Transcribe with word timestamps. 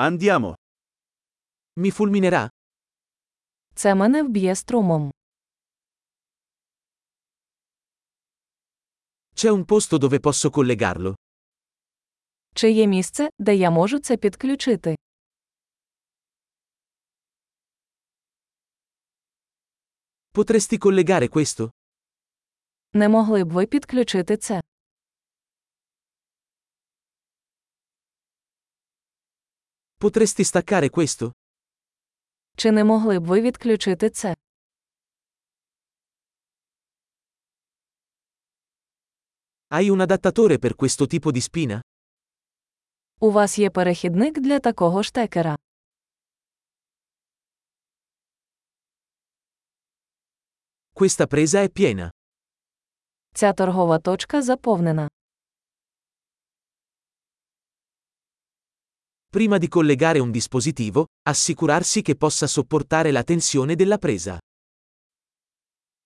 Andiamo. 0.00 0.54
Mi 1.76 1.90
fulminerà? 1.90 2.48
Це 3.74 3.94
мене 3.94 4.22
вб'є 4.22 4.54
струмом. 4.54 5.10
C'è 9.34 9.50
un 9.50 9.64
posto 9.64 9.98
dove 9.98 10.18
posso 10.20 10.50
collegarlo? 10.50 11.14
Чи 12.54 12.70
є 12.70 12.86
місце, 12.86 13.28
де 13.38 13.54
я 13.56 13.70
можу 13.70 13.98
це 13.98 14.16
підключити? 14.16 14.96
Potresti 20.32 20.78
collegare 20.78 21.28
questo? 21.28 21.70
Не 22.92 23.08
могли 23.08 23.44
б 23.44 23.52
ви 23.52 23.66
підключити 23.66 24.36
це? 24.36 24.60
Potresti 29.99 30.43
staccare 30.43 30.89
questo? 30.89 31.31
Чи 32.57 32.71
не 32.71 32.83
могли 32.83 33.19
б 33.19 33.25
ви 33.25 33.41
відключити 33.41 34.09
це? 34.09 34.35
Hai 39.69 39.89
un 39.89 40.01
adattatore 40.01 40.57
per 40.59 40.73
questo 40.75 41.07
tipo 41.07 41.31
di 41.31 41.41
spina? 41.41 41.81
У 43.19 43.31
вас 43.31 43.59
є 43.59 43.69
перехідник 43.69 44.39
для 44.39 44.59
такого 44.59 45.03
штекера. 45.03 45.55
Questa 50.93 51.27
presa 51.27 51.59
è 51.63 51.69
piena. 51.69 52.09
Ця 53.35 53.53
торгова 53.53 53.99
точка 53.99 54.41
заповнена. 54.41 55.07
Prima 59.29 59.57
di 59.57 59.67
collegare 59.67 60.19
un 60.19 60.31
dispositivo, 60.31 61.07
assicurarsi 61.29 62.01
che 62.01 62.15
possa 62.15 62.47
sopportare 62.47 63.11
la 63.11 63.23
tensione 63.23 63.75
della 63.75 63.97
presa. 63.97 64.37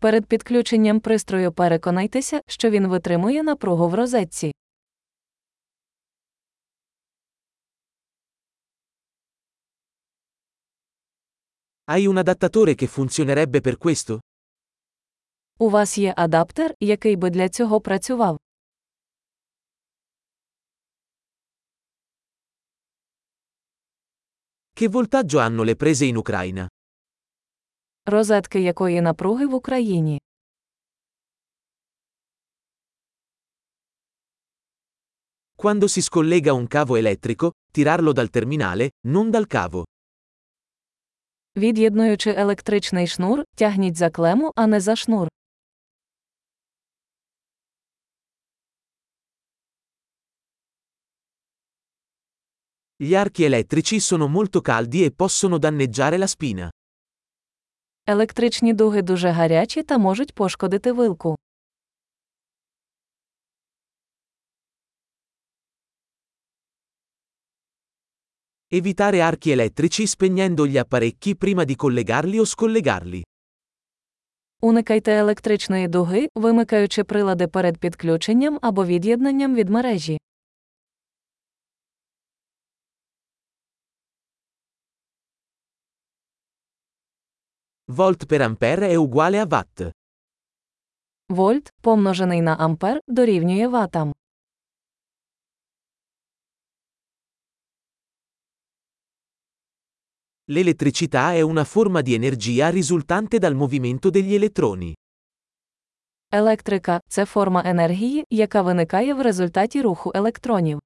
Перед 0.00 0.26
підключенням 0.26 1.00
пристрою 1.00 1.52
переконайтеся, 1.52 2.40
що 2.46 2.70
він 2.70 2.86
витримує 2.88 3.42
напругу 3.42 3.88
в 3.88 3.94
розетці. 3.94 4.52
Hai 11.90 12.06
un 12.06 12.16
adattatore 12.18 12.74
che 12.74 12.86
funzionerebbe 12.86 13.60
per 13.60 13.76
questo? 13.76 14.20
У 15.58 15.68
вас 15.70 15.98
є 15.98 16.14
адаптер, 16.16 16.74
який 16.80 17.16
би 17.16 17.30
для 17.30 17.48
цього 17.48 17.80
працював. 17.80 18.38
Che 24.80 24.88
voltaggio 24.88 25.38
hanno 25.40 25.62
le 25.62 25.76
prese 25.76 26.06
in 26.06 26.16
Ucraina? 26.16 26.68
Розетки 28.06 28.60
якої 28.60 29.00
напруги 29.00 29.46
в 29.46 29.54
Україні. 29.54 30.20
Quando 35.56 35.86
si 35.88 36.00
scollega 36.00 36.52
un 36.52 36.66
cavo 36.66 36.96
elettrico, 36.96 37.50
tirarlo 37.72 38.12
dal 38.12 38.30
terminale, 38.30 38.90
non 39.06 39.30
dal 39.30 39.46
cavo. 39.46 39.84
Від'єднуючи 41.56 42.30
електричний 42.30 43.06
шнур, 43.06 43.44
тягніть 43.54 43.96
за 43.96 44.10
клему, 44.10 44.52
а 44.56 44.66
не 44.66 44.80
за 44.80 44.96
шнур. 44.96 45.28
Gli 52.96 53.14
archi 53.14 53.44
elettrici 53.44 54.00
sono 54.00 54.26
molto 54.28 54.60
caldi 54.60 55.04
e 55.04 55.10
possono 55.10 55.58
danneggiare 55.58 56.16
la 56.18 56.26
spina. 56.26 56.70
Електричні 58.06 58.72
дуги 58.72 59.02
дуже 59.02 59.28
гарячі 59.30 59.82
та 59.82 59.98
можуть 59.98 60.34
пошкодити 60.34 60.92
вилку. 60.92 61.36
Evitare 68.72 69.20
archi 69.20 69.50
elettrici 69.50 70.06
spegnendo 70.06 70.66
gli 70.66 70.78
apparecchi 70.78 71.36
prima 71.36 71.64
di 71.64 71.74
collegarli 71.76 72.38
o 72.38 72.44
scollegarli. 72.44 73.22
Уникайте 74.62 75.12
електричної 75.12 75.88
дуги, 75.88 76.28
вимикаючи 76.34 77.04
прилади 77.04 77.46
перед 77.46 77.78
підключенням 77.78 78.58
або 78.62 78.86
від'єднанням 78.86 79.54
від 79.54 79.68
мережі. 79.68 80.18
Volt 87.94 88.26
per 88.26 88.40
ampere 88.40 88.88
è 88.88 88.94
uguale 88.94 89.40
a 89.40 89.46
watt. 89.50 89.90
Вольт, 91.28 91.72
помножений 91.82 92.40
на 92.40 92.56
ампер, 92.56 93.00
дорівнює 93.08 93.68
ватам. 93.68 94.12
L'elettricità 100.50 101.32
è 101.32 101.40
una 101.40 101.64
forma 101.64 102.00
di 102.00 102.14
energia 102.14 102.68
risultante 102.70 103.38
dal 103.38 103.54
movimento 103.54 104.10
degli 104.10 104.34
elettroni. 104.34 104.94
Електрика 106.32 107.00
це 107.08 107.24
форма 107.24 107.62
енергії, 107.66 108.24
яка 108.30 108.62
виникає 108.62 109.14
в 109.14 109.20
результаті 109.22 109.82
руху 109.82 110.12
електронів. 110.14 110.80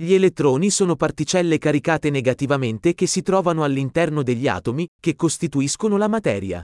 Gli 0.00 0.12
elettroni 0.12 0.70
sono 0.70 0.94
particelle 0.94 1.58
caricate 1.58 2.10
negativamente 2.10 2.94
che 2.94 3.06
si 3.06 3.20
trovano 3.22 3.64
all'interno 3.64 4.22
degli 4.22 4.46
atomi, 4.46 4.86
che 5.00 5.16
costituiscono 5.16 5.96
la 5.96 6.08
materia. 6.08 6.62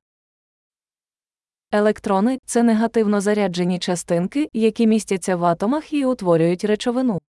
Електрони 1.72 2.38
це 2.44 2.62
негативно 2.62 3.21
заряджені 3.21 3.78
частинки, 3.78 4.49
які 4.53 4.87
містяться 4.87 5.37
в 5.37 5.44
атомах 5.44 5.93
і 5.93 6.05
утворюють 6.05 6.65
речовину. 6.65 7.21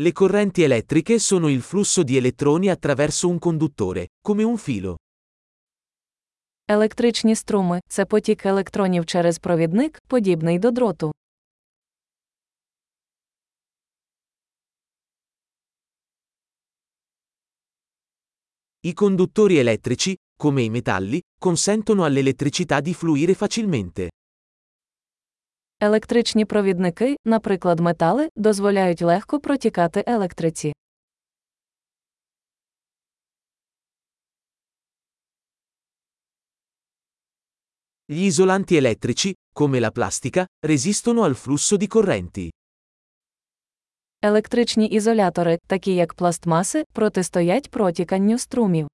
Le 0.00 0.12
correnti 0.12 0.62
elettriche 0.62 1.18
sono 1.18 1.48
il 1.48 1.60
flusso 1.60 2.02
di 2.02 2.16
elettroni 2.16 2.68
attraverso 2.70 3.28
un 3.28 3.38
conduttore, 3.38 4.08
come 4.20 4.42
un 4.42 4.56
filo. 4.56 4.96
Електричні 6.69 7.35
струми 7.35 7.81
це 7.87 8.05
потік 8.05 8.45
електронів 8.45 9.05
через 9.05 9.39
провідник, 9.39 10.01
подібний 10.07 10.59
до 10.59 10.71
дроту. 10.71 11.11
I 18.85 18.93
conduttori 18.93 19.57
elettrici, 19.59 20.15
come 20.43 20.61
i 20.61 20.69
metalli, 20.69 21.19
consentono 21.39 22.03
all'elettricità 22.03 22.81
di 22.81 22.93
fluire 22.93 23.35
facilmente. 23.35 24.09
Електричні 25.79 26.45
провідники, 26.45 27.15
наприклад, 27.25 27.79
метали, 27.79 28.29
дозволяють 28.35 29.01
легко 29.01 29.39
протікати 29.39 30.03
електриці. 30.07 30.73
Gli 38.12 38.24
isolanti 38.24 38.76
elettrici, 38.76 39.32
come 39.54 39.78
la 39.78 39.90
plastica, 39.90 40.44
resistono 40.66 41.22
al 41.22 41.34
flusso 41.34 41.76
di 41.76 41.86
correnti. 41.86 42.50
Електричні 44.24 44.86
ізолятори, 44.86 45.58
такі 45.66 45.94
як 45.94 46.14
пластмаси, 46.14 46.84
протистоять 46.92 47.70
протіканню 47.70 48.38
струмів. 48.38 48.88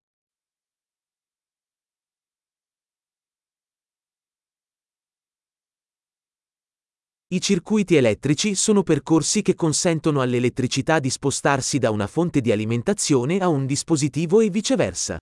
I 7.30 7.40
circuiti 7.40 7.96
elettrici 7.96 8.54
sono 8.54 8.82
percorsi 8.82 9.42
che 9.42 9.54
consentono 9.54 10.20
all'elettricità 10.20 10.98
di 10.98 11.10
spostarsi 11.10 11.78
da 11.78 11.90
una 11.90 12.06
fonte 12.06 12.40
di 12.40 12.52
alimentazione 12.52 13.38
a 13.38 13.48
un 13.48 13.66
dispositivo 13.66 14.40
e 14.40 14.48
viceversa. 14.48 15.18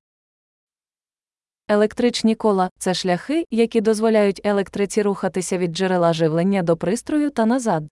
Електричні 1.71 2.35
кола 2.35 2.69
це 2.79 2.93
шляхи, 2.93 3.45
які 3.51 3.81
дозволяють 3.81 4.41
електриці 4.43 5.01
рухатися 5.01 5.57
від 5.57 5.71
джерела 5.71 6.13
живлення 6.13 6.63
до 6.63 6.77
пристрою 6.77 7.29
та 7.29 7.45
назад. 7.45 7.83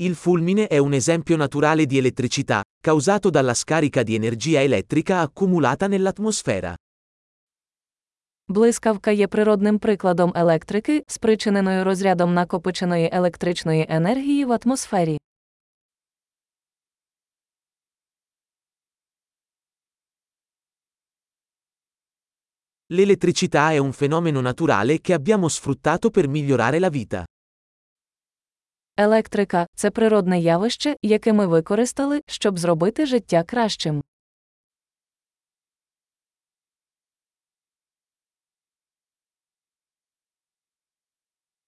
Il 0.00 0.14
fulmine 0.24 0.66
è 0.68 0.78
un 0.78 0.94
esempio 0.94 1.36
naturale 1.36 1.86
di 1.86 1.98
elettricità, 1.98 2.62
causato 2.84 3.30
dalla 3.30 3.54
scarica 3.54 4.02
di 4.02 4.14
energia 4.14 4.62
elettrica 4.62 5.14
accumulata 5.20 5.88
nell'atmosfera. 5.88 6.76
Блискавка 8.48 9.10
є 9.10 9.26
природним 9.26 9.78
прикладом 9.78 10.32
електрики, 10.36 11.02
спричиненою 11.06 11.84
розрядом 11.84 12.34
накопиченої 12.34 13.10
електричної 13.12 13.86
енергії 13.88 14.44
в 14.44 14.58
атмосфері. 14.64 15.18
L'elettricità 22.90 23.72
è 23.72 23.78
un 23.78 23.92
fenomeno 23.92 24.40
naturale 24.40 25.00
che 25.00 25.12
abbiamo 25.12 25.48
sfruttato 25.48 26.10
per 26.10 26.26
migliorare 26.26 26.78
la 26.78 26.88
vita. 26.88 27.24
Електрика 28.96 29.66
це 29.74 29.90
природне 29.90 30.40
явище, 30.40 30.96
яке 31.02 31.32
ми 31.32 31.46
використали, 31.46 32.20
щоб 32.26 32.58
зробити 32.58 33.06
життя 33.06 33.42
кращим. 33.42 34.02